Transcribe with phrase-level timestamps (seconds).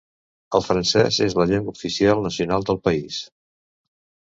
[0.59, 3.25] El francès és la llengua oficial nacional del país.